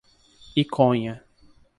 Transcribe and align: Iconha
Iconha 0.61 1.13